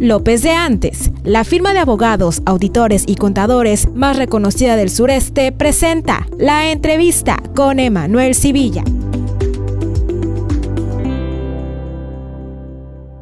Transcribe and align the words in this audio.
López 0.00 0.40
de 0.40 0.52
Antes, 0.52 1.10
la 1.24 1.44
firma 1.44 1.74
de 1.74 1.78
abogados, 1.78 2.40
auditores 2.46 3.04
y 3.06 3.16
contadores 3.16 3.86
más 3.92 4.16
reconocida 4.16 4.74
del 4.74 4.88
sureste, 4.88 5.52
presenta 5.52 6.26
la 6.38 6.70
entrevista 6.70 7.36
con 7.54 7.78
Emanuel 7.78 8.34
Civilla. 8.34 8.82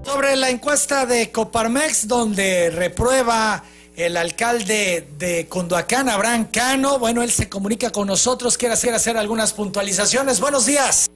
Sobre 0.05 0.37
la 0.37 0.51
encuesta 0.51 1.05
de 1.05 1.33
Coparmex, 1.33 2.07
donde 2.07 2.71
reprueba 2.71 3.65
el 3.97 4.17
alcalde 4.17 5.09
de 5.19 5.49
Condoacán, 5.49 6.09
Abraham 6.09 6.47
Cano, 6.53 7.01
bueno, 7.01 7.23
él 7.23 7.33
se 7.33 7.49
comunica 7.49 7.91
con 7.91 8.07
nosotros, 8.07 8.57
quiere 8.57 8.75
hacer, 8.75 8.95
hacer 8.95 9.17
algunas 9.17 9.53
puntualizaciones. 9.53 10.39
Buenos 10.39 10.65
días. 10.65 11.09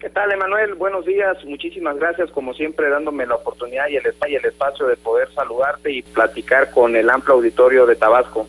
¿Qué 0.00 0.08
tal, 0.08 0.32
Emanuel? 0.32 0.76
Buenos 0.76 1.04
días. 1.04 1.36
Muchísimas 1.44 1.94
gracias, 1.98 2.30
como 2.30 2.54
siempre, 2.54 2.88
dándome 2.88 3.26
la 3.26 3.34
oportunidad 3.34 3.86
y 3.88 3.96
el, 3.96 4.02
y 4.30 4.34
el 4.34 4.44
espacio 4.46 4.86
de 4.86 4.96
poder 4.96 5.28
saludarte 5.34 5.92
y 5.92 6.00
platicar 6.00 6.70
con 6.70 6.96
el 6.96 7.10
amplio 7.10 7.34
auditorio 7.34 7.84
de 7.84 7.96
Tabasco. 7.96 8.48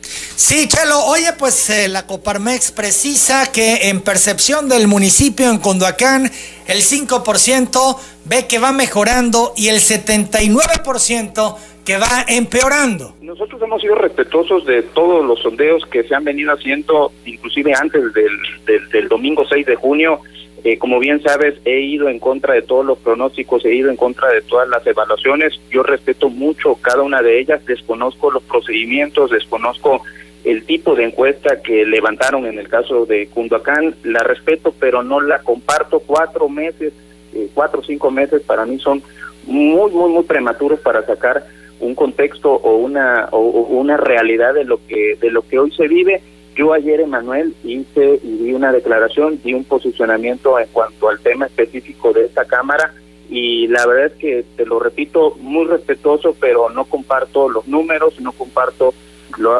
Sí, 0.00 0.66
Chelo. 0.66 0.98
Oye, 1.04 1.32
pues 1.38 1.70
eh, 1.70 1.86
la 1.86 2.08
Coparmex 2.08 2.72
precisa 2.72 3.52
que 3.52 3.88
en 3.88 4.00
percepción 4.00 4.68
del 4.68 4.88
municipio 4.88 5.48
en 5.48 5.58
Condoacán, 5.58 6.24
el 6.66 6.78
5% 6.78 7.98
ve 8.24 8.48
que 8.48 8.58
va 8.58 8.72
mejorando 8.72 9.52
y 9.56 9.68
el 9.68 9.76
79% 9.76 11.56
que 11.84 11.98
va 11.98 12.24
empeorando. 12.26 13.14
Nosotros 13.20 13.62
hemos 13.62 13.80
sido 13.80 13.94
respetuosos 13.94 14.66
de 14.66 14.82
todos 14.82 15.24
los 15.24 15.40
sondeos 15.40 15.86
que 15.86 16.02
se 16.02 16.16
han 16.16 16.24
venido 16.24 16.52
haciendo, 16.52 17.12
inclusive 17.24 17.74
antes 17.74 18.12
del, 18.12 18.38
del, 18.66 18.88
del 18.88 19.08
domingo 19.08 19.44
6 19.48 19.66
de 19.66 19.76
junio 19.76 20.20
eh, 20.64 20.78
como 20.78 21.00
bien 21.00 21.20
sabes, 21.22 21.54
he 21.64 21.80
ido 21.80 22.08
en 22.08 22.20
contra 22.20 22.54
de 22.54 22.62
todos 22.62 22.86
los 22.86 22.98
pronósticos, 22.98 23.64
he 23.64 23.74
ido 23.74 23.90
en 23.90 23.96
contra 23.96 24.28
de 24.28 24.42
todas 24.42 24.68
las 24.68 24.86
evaluaciones. 24.86 25.60
Yo 25.70 25.82
respeto 25.82 26.28
mucho 26.28 26.76
cada 26.80 27.02
una 27.02 27.20
de 27.20 27.40
ellas, 27.40 27.64
desconozco 27.66 28.30
los 28.30 28.44
procedimientos, 28.44 29.30
desconozco 29.30 30.02
el 30.44 30.64
tipo 30.64 30.94
de 30.94 31.04
encuesta 31.04 31.62
que 31.62 31.84
levantaron 31.84 32.46
en 32.46 32.58
el 32.60 32.68
caso 32.68 33.06
de 33.06 33.26
Cunduacán, 33.28 33.96
la 34.04 34.20
respeto, 34.20 34.72
pero 34.78 35.02
no 35.02 35.20
la 35.20 35.40
comparto. 35.40 35.98
Cuatro 35.98 36.48
meses, 36.48 36.92
eh, 37.34 37.48
cuatro 37.54 37.80
o 37.80 37.84
cinco 37.84 38.12
meses 38.12 38.42
para 38.42 38.64
mí 38.64 38.78
son 38.78 39.02
muy, 39.46 39.90
muy, 39.90 40.10
muy 40.10 40.22
prematuros 40.22 40.78
para 40.78 41.04
sacar 41.04 41.44
un 41.80 41.96
contexto 41.96 42.52
o 42.52 42.76
una, 42.76 43.28
o 43.32 43.40
una 43.40 43.96
realidad 43.96 44.54
de 44.54 44.64
lo 44.64 44.78
que, 44.86 45.16
de 45.20 45.30
lo 45.32 45.42
que 45.42 45.58
hoy 45.58 45.72
se 45.72 45.88
vive 45.88 46.22
yo 46.54 46.72
ayer, 46.72 47.00
Emanuel, 47.00 47.54
hice 47.64 48.20
y 48.22 48.44
di 48.44 48.52
una 48.52 48.72
declaración 48.72 49.40
y 49.44 49.54
un 49.54 49.64
posicionamiento 49.64 50.58
en 50.58 50.68
cuanto 50.72 51.08
al 51.08 51.20
tema 51.20 51.46
específico 51.46 52.12
de 52.12 52.26
esta 52.26 52.44
Cámara 52.44 52.92
y 53.32 53.66
la 53.68 53.86
verdad 53.86 54.06
es 54.06 54.12
que, 54.18 54.44
te 54.56 54.66
lo 54.66 54.78
repito, 54.78 55.36
muy 55.40 55.64
respetuoso, 55.64 56.36
pero 56.38 56.68
no 56.68 56.84
comparto 56.84 57.48
los 57.48 57.66
números, 57.66 58.20
no 58.20 58.32
comparto 58.32 58.92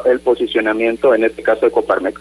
el 0.04 0.20
posicionamiento, 0.20 1.14
en 1.14 1.24
este 1.24 1.42
caso 1.42 1.64
de 1.64 1.72
Coparmex. 1.72 2.20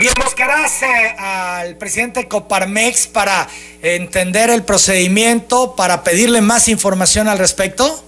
Bien, 0.00 0.12
buscarás 0.24 0.82
eh, 0.82 1.14
al 1.18 1.76
presidente 1.76 2.26
Coparmex 2.26 3.06
para 3.08 3.46
entender 3.82 4.48
el 4.48 4.64
procedimiento, 4.64 5.74
para 5.76 6.02
pedirle 6.02 6.40
más 6.40 6.68
información 6.68 7.28
al 7.28 7.38
respecto. 7.38 8.02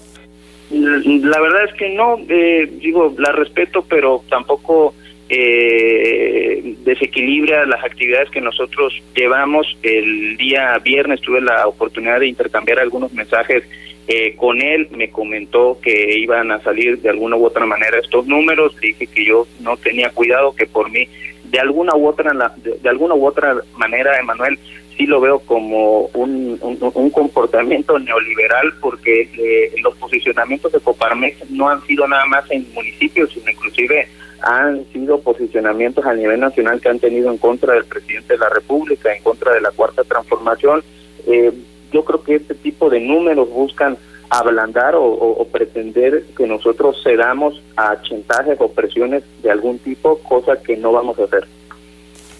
La 0.71 1.39
verdad 1.39 1.65
es 1.65 1.73
que 1.75 1.89
no, 1.89 2.17
eh, 2.27 2.67
digo, 2.81 3.13
la 3.19 3.31
respeto, 3.33 3.85
pero 3.87 4.23
tampoco 4.29 4.95
eh, 5.29 6.75
desequilibra 6.83 7.65
las 7.65 7.83
actividades 7.83 8.29
que 8.29 8.41
nosotros 8.41 8.93
llevamos. 9.15 9.77
El 9.83 10.37
día 10.37 10.77
viernes 10.79 11.21
tuve 11.21 11.41
la 11.41 11.67
oportunidad 11.67 12.19
de 12.19 12.27
intercambiar 12.27 12.79
algunos 12.79 13.11
mensajes 13.13 13.63
eh, 14.09 14.35
con 14.37 14.61
él, 14.61 14.87
me 14.91 15.09
comentó 15.09 15.79
que 15.81 16.17
iban 16.17 16.49
a 16.51 16.61
salir 16.61 17.01
de 17.01 17.09
alguna 17.09 17.35
u 17.35 17.45
otra 17.45 17.65
manera 17.65 17.99
estos 17.99 18.25
números, 18.25 18.73
dije 18.79 19.05
que 19.05 19.25
yo 19.25 19.45
no 19.59 19.75
tenía 19.75 20.11
cuidado, 20.11 20.55
que 20.55 20.65
por 20.65 20.89
mí 20.89 21.09
de 21.43 21.59
alguna 21.59 21.93
u 21.93 22.07
otra 22.07 22.31
de, 22.55 22.89
alguna 22.89 23.15
u 23.15 23.25
otra 23.25 23.57
manera, 23.75 24.17
Emanuel, 24.17 24.57
sí 24.95 25.05
lo 25.05 25.19
veo 25.19 25.39
como 25.39 26.09
un, 26.13 26.57
un, 26.61 27.09
comportamiento 27.09 27.99
neoliberal 27.99 28.73
porque 28.79 29.29
eh, 29.37 29.73
los 29.83 29.95
posicionamientos 29.97 30.71
de 30.71 30.79
Coparmex 30.79 31.49
no 31.51 31.69
han 31.69 31.85
sido 31.85 32.07
nada 32.07 32.25
más 32.25 32.49
en 32.49 32.65
municipios, 32.73 33.31
sino 33.33 33.51
inclusive 33.51 34.07
han 34.41 34.85
sido 34.91 35.19
posicionamientos 35.19 36.05
a 36.05 36.13
nivel 36.13 36.39
nacional 36.39 36.81
que 36.81 36.89
han 36.89 36.99
tenido 36.99 37.31
en 37.31 37.37
contra 37.37 37.73
del 37.73 37.85
presidente 37.85 38.33
de 38.33 38.39
la 38.39 38.49
República, 38.49 39.13
en 39.13 39.23
contra 39.23 39.53
de 39.53 39.61
la 39.61 39.71
cuarta 39.71 40.03
transformación. 40.03 40.83
Eh, 41.25 41.51
yo 41.91 42.03
creo 42.05 42.23
que 42.23 42.35
este 42.35 42.55
tipo 42.55 42.89
de 42.89 42.99
números 42.99 43.49
buscan 43.49 43.97
ablandar 44.29 44.93
o, 44.95 45.47
pretender 45.51 46.25
que 46.37 46.45
nosotros 46.45 46.97
cedamos 47.03 47.61
a 47.77 48.01
chantajes 48.01 48.57
o 48.59 48.69
presiones 48.69 49.23
de 49.41 49.49
algún 49.49 49.79
tipo, 49.79 50.19
cosa 50.19 50.57
que 50.61 50.75
no 50.75 50.91
vamos 50.91 51.17
a 51.19 51.23
hacer. 51.23 51.47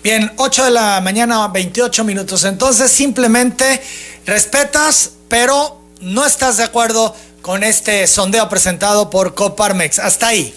Bien, 0.03 0.31
8 0.38 0.66
de 0.66 0.72
la 0.72 1.02
mañana, 1.02 1.47
28 1.47 2.03
minutos. 2.03 2.44
Entonces, 2.44 2.91
simplemente 2.91 3.81
respetas, 4.25 5.18
pero 5.29 5.79
no 6.02 6.25
estás 6.25 6.58
de 6.58 6.64
acuerdo 6.64 7.16
con 7.41 7.64
este 7.64 8.06
sondeo 8.08 8.47
presentado 8.50 9.09
por 9.09 9.34
Coparmex. 9.34 10.00
Hasta 10.00 10.28
ahí. 10.28 10.53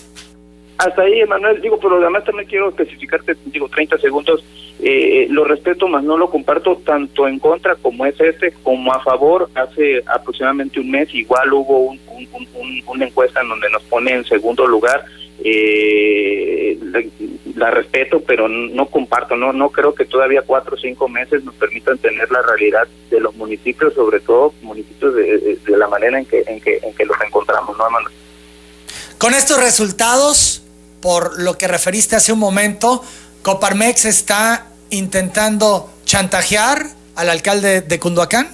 Hasta 0.80 1.02
ahí, 1.02 1.20
Emanuel, 1.20 1.60
digo, 1.60 1.78
pero 1.78 1.96
además 1.96 2.24
también 2.24 2.48
quiero 2.48 2.70
especificarte, 2.70 3.36
digo, 3.44 3.68
30 3.68 3.98
segundos, 3.98 4.42
eh, 4.80 5.26
lo 5.28 5.44
respeto, 5.44 5.88
más 5.88 6.02
no 6.02 6.16
lo 6.16 6.30
comparto 6.30 6.80
tanto 6.82 7.28
en 7.28 7.38
contra 7.38 7.74
como 7.74 8.06
es 8.06 8.18
este, 8.18 8.54
como 8.62 8.90
a 8.90 9.00
favor. 9.00 9.50
Hace 9.54 10.02
aproximadamente 10.06 10.80
un 10.80 10.90
mes 10.90 11.14
igual 11.14 11.52
hubo 11.52 11.80
un, 11.80 12.00
una 12.86 13.04
encuesta 13.04 13.42
en 13.42 13.50
donde 13.50 13.68
nos 13.68 13.82
pone 13.82 14.12
en 14.12 14.24
segundo 14.24 14.66
lugar. 14.66 15.04
Eh, 15.44 16.78
la, 17.56 17.70
respeto, 17.70 18.20
pero 18.26 18.48
no 18.48 18.86
comparto, 18.86 19.36
no 19.36 19.52
no 19.52 19.68
creo 19.68 19.94
que 19.94 20.06
todavía 20.06 20.42
cuatro 20.46 20.76
o 20.76 20.78
cinco 20.78 21.08
meses 21.08 21.44
nos 21.44 21.54
permitan 21.56 21.98
tener 21.98 22.30
la 22.30 22.40
realidad 22.40 22.88
de 23.10 23.20
los 23.20 23.34
municipios, 23.36 23.92
sobre 23.92 24.20
todo 24.20 24.54
municipios 24.62 25.14
de, 25.14 25.58
de, 25.62 25.76
la 25.76 25.88
manera 25.88 26.18
en 26.18 26.24
que, 26.24 26.42
en 26.46 26.58
que 26.58 26.78
en 26.82 26.94
que 26.94 27.04
los 27.04 27.16
encontramos, 27.20 27.76
¿no, 27.76 27.86
Emanuel? 27.86 28.14
Con 29.18 29.34
estos 29.34 29.62
resultados, 29.62 30.62
por 31.00 31.40
lo 31.40 31.56
que 31.56 31.68
referiste 31.68 32.16
hace 32.16 32.32
un 32.32 32.38
momento, 32.38 33.02
Coparmex 33.42 34.04
está 34.04 34.66
intentando 34.90 35.90
chantajear 36.04 36.86
al 37.16 37.30
alcalde 37.30 37.80
de 37.80 37.98
Cunduacán? 37.98 38.48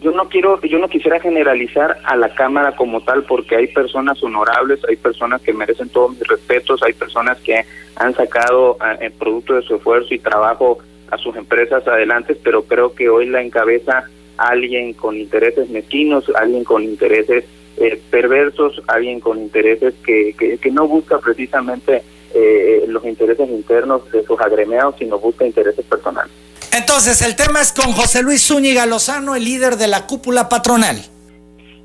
Yo 0.00 0.12
no 0.12 0.28
quiero, 0.28 0.60
yo 0.62 0.78
no 0.78 0.88
quisiera 0.88 1.18
generalizar 1.18 1.98
a 2.04 2.16
la 2.16 2.32
cámara 2.34 2.76
como 2.76 3.00
tal, 3.00 3.24
porque 3.24 3.56
hay 3.56 3.66
personas 3.66 4.22
honorables, 4.22 4.80
hay 4.88 4.96
personas 4.96 5.42
que 5.42 5.52
merecen 5.52 5.88
todos 5.88 6.12
mis 6.12 6.26
respetos, 6.26 6.82
hay 6.84 6.92
personas 6.92 7.38
que 7.38 7.64
han 7.96 8.14
sacado 8.14 8.78
el 9.00 9.08
eh, 9.08 9.10
producto 9.10 9.54
de 9.54 9.62
su 9.62 9.74
esfuerzo 9.74 10.14
y 10.14 10.20
trabajo 10.20 10.78
a 11.10 11.18
sus 11.18 11.34
empresas 11.36 11.86
adelante, 11.88 12.36
pero 12.36 12.62
creo 12.62 12.94
que 12.94 13.08
hoy 13.08 13.26
la 13.26 13.42
encabeza 13.42 14.04
alguien 14.36 14.92
con 14.92 15.16
intereses 15.16 15.68
mezquinos, 15.68 16.30
alguien 16.36 16.62
con 16.62 16.84
intereses 16.84 17.44
eh, 17.80 18.00
perversos, 18.10 18.82
alguien 18.88 19.20
con 19.20 19.38
intereses 19.38 19.94
que, 20.04 20.34
que, 20.60 20.70
no 20.72 20.88
busca 20.88 21.18
precisamente 21.20 22.02
eh, 22.34 22.84
los 22.88 23.04
intereses 23.04 23.48
internos 23.48 24.10
de 24.10 24.24
sus 24.24 24.40
agremiados, 24.40 24.96
sino 24.98 25.18
busca 25.18 25.46
intereses 25.46 25.84
personales. 25.84 26.32
Entonces, 26.76 27.22
el 27.22 27.36
tema 27.36 27.60
es 27.60 27.72
con 27.72 27.92
José 27.92 28.22
Luis 28.22 28.42
Zúñiga 28.42 28.84
Lozano, 28.84 29.36
el 29.36 29.44
líder 29.44 29.76
de 29.76 29.86
la 29.86 30.06
cúpula 30.06 30.48
patronal. 30.48 30.96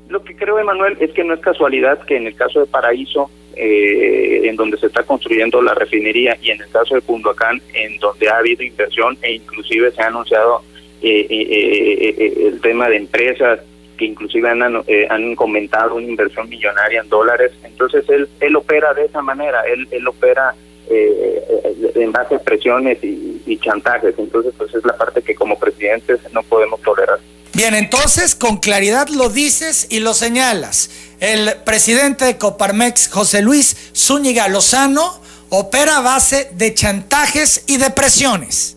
Lo 0.08 0.24
que 0.24 0.34
creo, 0.34 0.58
Emanuel, 0.58 0.96
es 0.98 1.12
que 1.12 1.22
no 1.22 1.34
es 1.34 1.40
casualidad 1.40 2.04
que 2.04 2.16
en 2.16 2.26
el 2.26 2.34
caso 2.34 2.58
de 2.58 2.66
Paraíso, 2.66 3.30
eh, 3.54 4.40
en 4.44 4.56
donde 4.56 4.76
se 4.78 4.86
está 4.86 5.04
construyendo 5.04 5.62
la 5.62 5.74
refinería, 5.74 6.36
y 6.42 6.50
en 6.50 6.60
el 6.60 6.68
caso 6.70 6.96
de 6.96 7.02
Punduacán, 7.02 7.62
en 7.72 7.98
donde 7.98 8.28
ha 8.28 8.38
habido 8.38 8.64
inversión 8.64 9.16
e 9.22 9.34
inclusive 9.34 9.92
se 9.92 10.02
ha 10.02 10.08
anunciado 10.08 10.62
el 11.02 12.60
tema 12.62 12.88
de 12.88 12.96
empresas 12.96 13.60
que 13.96 14.04
inclusive 14.04 14.48
han, 14.48 14.82
eh, 14.86 15.06
han 15.08 15.34
comentado 15.36 15.96
una 15.96 16.06
inversión 16.06 16.48
millonaria 16.48 17.00
en 17.00 17.08
dólares. 17.08 17.52
Entonces 17.62 18.04
él, 18.08 18.28
él 18.40 18.56
opera 18.56 18.94
de 18.94 19.06
esa 19.06 19.22
manera, 19.22 19.62
él, 19.66 19.86
él 19.90 20.06
opera 20.06 20.54
eh, 20.88 21.92
en 21.94 22.12
base 22.12 22.34
a 22.34 22.38
presiones 22.38 23.02
y, 23.02 23.42
y, 23.46 23.58
chantajes. 23.58 24.14
Entonces 24.18 24.52
pues 24.56 24.74
es 24.74 24.84
la 24.84 24.96
parte 24.96 25.22
que 25.22 25.34
como 25.34 25.58
presidentes 25.58 26.20
no 26.32 26.42
podemos 26.42 26.80
tolerar. 26.82 27.18
Bien, 27.54 27.74
entonces 27.74 28.34
con 28.34 28.56
claridad 28.56 29.08
lo 29.08 29.28
dices 29.28 29.86
y 29.88 30.00
lo 30.00 30.12
señalas. 30.12 30.90
El 31.20 31.54
presidente 31.64 32.24
de 32.24 32.36
Coparmex, 32.36 33.08
José 33.08 33.42
Luis 33.42 33.92
Zúñiga 33.94 34.48
Lozano, 34.48 35.20
opera 35.50 35.98
a 35.98 36.00
base 36.00 36.48
de 36.52 36.74
chantajes 36.74 37.64
y 37.68 37.76
de 37.76 37.90
presiones. 37.90 38.73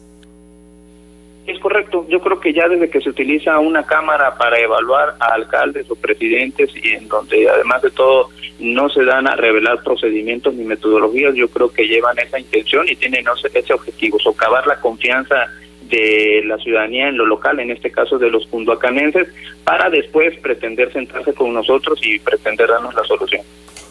Es 1.47 1.57
correcto, 1.59 2.05
yo 2.09 2.19
creo 2.19 2.41
que 2.41 2.51
ya 2.51 2.67
desde 2.67 2.89
que 2.89 2.99
se 2.99 3.09
utiliza 3.09 3.57
una 3.57 3.85
cámara 3.85 4.35
para 4.35 4.59
evaluar 4.59 5.15
a 5.17 5.27
alcaldes 5.27 5.89
o 5.89 5.95
presidentes 5.95 6.69
y 6.75 6.89
en 6.89 7.07
donde 7.07 7.49
además 7.49 7.81
de 7.81 7.89
todo 7.89 8.29
no 8.59 8.89
se 8.89 9.05
dan 9.05 9.27
a 9.27 9.35
revelar 9.37 9.81
procedimientos 9.81 10.53
ni 10.55 10.65
metodologías, 10.65 11.33
yo 11.35 11.47
creo 11.47 11.71
que 11.71 11.87
llevan 11.87 12.19
esa 12.19 12.37
intención 12.37 12.85
y 12.89 12.97
tienen 12.97 13.23
ese 13.53 13.73
objetivo, 13.73 14.19
socavar 14.19 14.67
la 14.67 14.81
confianza 14.81 15.47
de 15.83 16.43
la 16.45 16.57
ciudadanía 16.57 17.07
en 17.07 17.17
lo 17.17 17.25
local, 17.25 17.61
en 17.61 17.71
este 17.71 17.91
caso 17.91 18.17
de 18.17 18.29
los 18.29 18.45
cunduacanenses, 18.47 19.29
para 19.63 19.89
después 19.89 20.37
pretender 20.39 20.91
sentarse 20.91 21.33
con 21.33 21.53
nosotros 21.53 21.97
y 22.03 22.19
pretender 22.19 22.67
darnos 22.67 22.93
la 22.93 23.05
solución. 23.05 23.43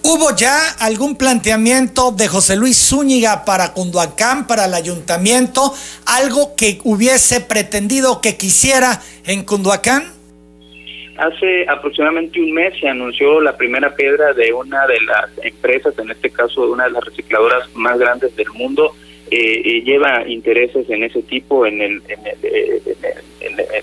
¿Hubo 0.08 0.36
ya 0.36 0.70
algún 0.78 1.18
planteamiento 1.18 2.12
de 2.12 2.28
José 2.28 2.54
Luis 2.54 2.76
Zúñiga 2.76 3.44
para 3.44 3.72
Cunduacán, 3.72 4.46
para 4.46 4.66
el 4.66 4.74
ayuntamiento, 4.74 5.74
algo 6.06 6.54
que 6.56 6.78
hubiese 6.84 7.40
pretendido 7.40 8.20
que 8.20 8.36
quisiera 8.36 9.00
en 9.26 9.42
Cunduacán? 9.42 10.04
Hace 11.18 11.68
aproximadamente 11.68 12.40
un 12.40 12.52
mes 12.52 12.78
se 12.78 12.88
anunció 12.88 13.40
la 13.40 13.56
primera 13.56 13.96
piedra 13.96 14.32
de 14.32 14.52
una 14.52 14.86
de 14.86 15.00
las 15.00 15.28
empresas, 15.42 15.98
en 15.98 16.08
este 16.08 16.30
caso 16.30 16.64
de 16.64 16.70
una 16.70 16.84
de 16.84 16.90
las 16.92 17.04
recicladoras 17.04 17.68
más 17.74 17.98
grandes 17.98 18.36
del 18.36 18.50
mundo, 18.50 18.94
eh, 19.32 19.82
lleva 19.84 20.22
intereses 20.28 20.88
en 20.88 21.02
ese 21.02 21.22
tipo, 21.22 21.66
en 21.66 21.80
el, 21.80 22.00
en 22.06 22.26
el, 22.28 22.38
eh, 22.44 22.82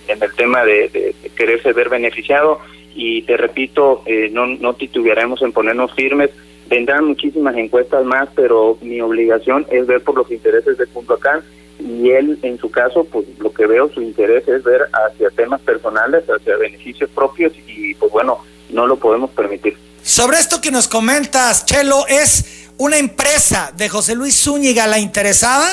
en 0.07 0.23
el, 0.23 0.33
tema 0.35 0.63
de, 0.63 0.87
de, 0.87 1.13
quererse 1.35 1.73
ver 1.73 1.89
beneficiado 1.89 2.61
y 2.95 3.23
te 3.23 3.37
repito, 3.37 4.03
eh, 4.05 4.29
no, 4.31 4.47
no 4.47 4.73
titubearemos 4.73 5.41
en 5.41 5.51
ponernos 5.51 5.93
firmes. 5.93 6.29
Vendrán 6.67 7.05
muchísimas 7.05 7.55
encuestas 7.57 8.05
más, 8.05 8.29
pero 8.35 8.77
mi 8.81 9.01
obligación 9.01 9.65
es 9.69 9.85
ver 9.85 10.01
por 10.01 10.15
los 10.17 10.31
intereses 10.31 10.77
de 10.77 10.87
Cunduacán 10.87 11.43
y 11.79 12.11
él, 12.11 12.39
en 12.43 12.57
su 12.57 12.71
caso, 12.71 13.03
pues 13.03 13.25
lo 13.39 13.51
que 13.51 13.65
veo, 13.65 13.89
su 13.89 14.01
interés 14.01 14.47
es 14.47 14.63
ver 14.63 14.81
hacia 14.93 15.29
temas 15.31 15.61
personales, 15.61 16.23
hacia 16.25 16.55
beneficios 16.57 17.09
propios 17.09 17.53
y 17.67 17.93
pues 17.95 18.11
bueno, 18.11 18.39
no 18.69 18.87
lo 18.87 18.97
podemos 18.97 19.31
permitir. 19.31 19.75
Sobre 20.01 20.37
esto 20.37 20.61
que 20.61 20.71
nos 20.71 20.87
comentas, 20.87 21.65
Chelo, 21.65 22.05
¿es 22.07 22.69
una 22.77 22.97
empresa 22.97 23.71
de 23.75 23.89
José 23.89 24.15
Luis 24.15 24.35
Zúñiga 24.35 24.87
la 24.87 24.99
interesada? 24.99 25.67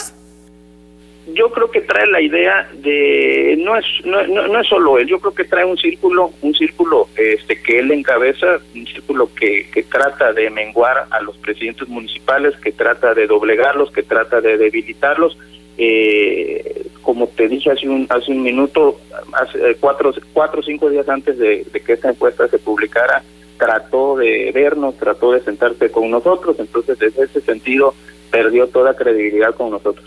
Yo 1.35 1.51
creo 1.51 1.71
que 1.71 1.81
trae 1.81 2.07
la 2.07 2.21
idea 2.21 2.69
de 2.75 3.57
no 3.59 3.77
es 3.77 3.85
no, 4.05 4.27
no, 4.27 4.61
es 4.61 4.67
solo 4.67 4.99
él 4.99 5.07
yo 5.07 5.19
creo 5.21 5.35
que 5.35 5.45
trae 5.45 5.65
un 5.65 5.77
círculo 5.77 6.33
un 6.43 6.55
círculo 6.55 7.09
este 7.17 7.61
que 7.63 7.79
él 7.79 7.91
encabeza 7.93 8.59
un 8.75 8.87
círculo 8.87 9.29
que, 9.35 9.69
que 9.73 9.83
trata 9.83 10.33
de 10.33 10.51
menguar 10.51 11.07
a 11.11 11.21
los 11.21 11.37
presidentes 11.39 11.89
municipales 11.89 12.55
que 12.63 12.73
trata 12.73 13.15
de 13.15 13.27
doblegarlos 13.27 13.91
que 13.91 14.03
trata 14.03 14.41
de 14.41 14.57
debilitarlos. 14.57 15.37
Eh, 15.83 16.87
como 17.01 17.29
te 17.29 17.49
dije 17.49 17.71
hace 17.71 17.89
un 17.89 18.07
hace 18.11 18.33
un 18.33 18.43
minuto 18.43 19.01
hace 19.33 19.71
eh, 19.71 19.77
cuatro 19.81 20.13
cuatro 20.33 20.63
cinco 20.63 20.91
días 20.91 21.09
antes 21.09 21.39
de, 21.39 21.65
de 21.73 21.81
que 21.81 21.95
esta 21.95 22.11
encuesta 22.11 22.49
se 22.49 22.59
publicara 22.59 23.23
trató 23.57 24.17
de 24.17 24.51
vernos 24.53 24.99
trató 24.99 25.33
de 25.33 25.41
sentarse 25.41 25.91
con 25.91 26.11
nosotros 26.11 26.57
entonces 26.59 26.99
desde 26.99 27.25
ese 27.25 27.41
sentido 27.41 27.95
perdió 28.31 28.67
toda 28.67 28.95
credibilidad 28.95 29.55
con 29.55 29.71
nosotros 29.71 30.05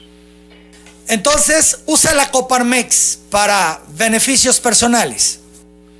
entonces, 1.10 1.84
usa 1.88 2.14
la 2.14 2.32
Coparmex 2.32 3.28
para 3.30 3.80
beneficios 3.98 4.60
personales. 4.60 5.40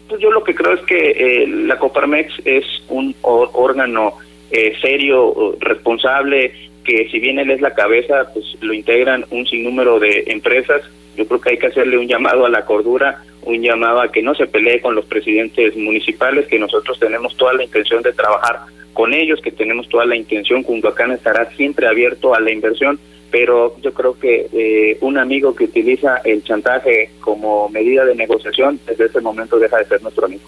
Pues 0.08 0.22
yo 0.22 0.32
lo 0.32 0.44
que 0.44 0.56
creo 0.56 0.74
es 0.74 0.82
que 0.82 1.12
eh, 1.12 1.48
la 1.48 1.78
Coparmex 1.80 2.34
es 2.46 2.64
un 2.88 3.16
órgano 3.22 4.18
eh, 4.52 4.76
serio, 4.82 5.56
responsable, 5.60 6.54
que 6.84 7.10
si 7.10 7.20
bien 7.20 7.40
él 7.40 7.52
es 7.52 7.62
la 7.62 7.74
cabeza, 7.74 8.30
pues 8.34 8.46
lo 8.62 8.74
integran 8.74 9.26
un 9.32 9.48
sinnúmero 9.48 10.00
de 10.00 10.26
empresas. 10.28 10.82
Yo 11.16 11.28
creo 11.28 11.42
que 11.42 11.50
hay 11.52 11.58
que 11.58 11.68
hacerle 11.68 11.98
un 11.98 12.08
llamado 12.08 12.46
a 12.46 12.50
la 12.50 12.66
cordura, 12.66 13.24
un 13.44 13.62
llamado 13.62 14.02
a 14.02 14.12
que 14.12 14.22
no 14.22 14.36
se 14.36 14.48
pelee 14.48 14.82
con 14.82 14.96
los 14.96 15.06
presidentes 15.06 15.76
municipales, 15.76 16.48
que 16.48 16.60
nosotros 16.60 17.00
tenemos 17.00 17.36
toda 17.36 17.54
la 17.54 17.64
intención 17.64 18.02
de 18.04 18.14
trabajar 18.14 18.62
con 18.94 19.14
ellos, 19.14 19.42
que 19.42 19.52
tenemos 19.52 19.90
toda 19.90 20.06
la 20.06 20.16
intención, 20.16 20.64
Cunduacán 20.64 21.12
estará 21.12 21.50
siempre 21.56 21.88
abierto 21.88 22.36
a 22.36 22.40
la 22.40 22.52
inversión 22.52 23.00
pero 23.34 23.76
yo 23.82 23.92
creo 23.96 24.14
que 24.20 24.48
eh, 24.54 25.00
un 25.02 25.18
amigo 25.18 25.56
que 25.56 25.64
utiliza 25.64 26.18
el 26.24 26.44
chantaje 26.44 27.10
como 27.20 27.68
medida 27.68 28.06
de 28.06 28.14
negociación, 28.14 28.80
desde 28.86 29.06
ese 29.06 29.22
momento 29.22 29.58
deja 29.58 29.78
de 29.78 29.86
ser 29.86 30.04
nuestro 30.04 30.28
amigo. 30.28 30.44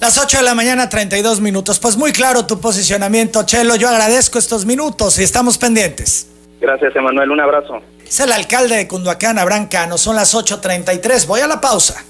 Las 0.00 0.16
8 0.16 0.36
de 0.36 0.42
la 0.44 0.54
mañana, 0.54 0.88
32 0.88 1.40
minutos. 1.40 1.80
Pues 1.80 1.96
muy 1.96 2.12
claro 2.12 2.46
tu 2.46 2.60
posicionamiento, 2.60 3.42
Chelo. 3.42 3.74
Yo 3.74 3.88
agradezco 3.88 4.38
estos 4.38 4.64
minutos 4.64 5.18
y 5.18 5.24
estamos 5.24 5.58
pendientes. 5.58 6.28
Gracias, 6.60 6.94
Emanuel. 6.94 7.28
Un 7.28 7.40
abrazo. 7.40 7.82
Es 8.06 8.20
el 8.20 8.30
alcalde 8.30 8.76
de 8.76 8.86
Cunduacán, 8.86 9.40
Abraham 9.40 9.66
Cano. 9.68 9.98
Son 9.98 10.14
las 10.14 10.32
8.33. 10.32 11.26
Voy 11.26 11.40
a 11.40 11.48
la 11.48 11.60
pausa. 11.60 12.04